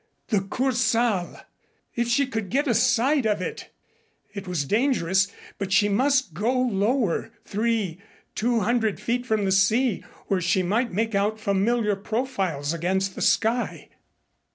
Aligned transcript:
The 0.29 0.39
Kursaal! 0.41 1.43
If 1.93 2.07
she 2.07 2.25
could 2.25 2.49
get 2.49 2.65
a 2.67 2.73
sight 2.73 3.27
of 3.27 3.39
it! 3.39 3.69
It 4.33 4.47
was 4.47 4.65
dangerous, 4.65 5.27
but 5.59 5.71
she 5.71 5.89
must 5.89 6.33
go 6.33 6.59
lower 6.59 7.29
three 7.45 7.99
two 8.33 8.61
hundred 8.61 8.99
feet 8.99 9.27
from 9.27 9.45
the 9.45 9.51
sea, 9.51 10.03
where 10.25 10.41
she 10.41 10.63
might 10.63 10.91
make 10.91 11.13
out 11.13 11.39
familiar 11.39 11.95
profiles 11.95 12.73
against 12.73 13.13
the 13.13 13.21
sky. 13.21 13.89